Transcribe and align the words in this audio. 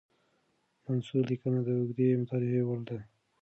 منثور 0.85 1.23
لیکنه 1.31 1.59
د 1.63 1.67
اوږدې 1.77 2.07
مطالعې 2.21 2.61
وړ 2.67 2.79
ده. 2.89 2.97